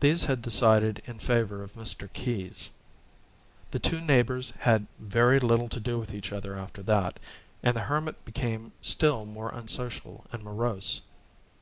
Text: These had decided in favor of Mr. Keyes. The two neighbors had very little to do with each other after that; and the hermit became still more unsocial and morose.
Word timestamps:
These 0.00 0.24
had 0.24 0.40
decided 0.40 1.02
in 1.04 1.18
favor 1.18 1.62
of 1.62 1.74
Mr. 1.74 2.10
Keyes. 2.14 2.70
The 3.70 3.78
two 3.78 4.00
neighbors 4.00 4.54
had 4.60 4.86
very 4.98 5.38
little 5.40 5.68
to 5.68 5.78
do 5.78 5.98
with 5.98 6.14
each 6.14 6.32
other 6.32 6.56
after 6.58 6.82
that; 6.84 7.20
and 7.62 7.76
the 7.76 7.80
hermit 7.80 8.24
became 8.24 8.72
still 8.80 9.26
more 9.26 9.50
unsocial 9.50 10.24
and 10.32 10.42
morose. 10.42 11.02